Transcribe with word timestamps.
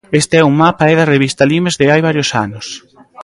Este 0.21 0.35
é 0.37 0.47
un 0.49 0.55
mapa 0.63 0.89
é 0.91 0.95
da 0.99 1.09
revista 1.13 1.47
Limes 1.51 1.75
de 1.79 1.85
hai 1.91 2.01
varios 2.09 2.29
anos. 2.45 2.65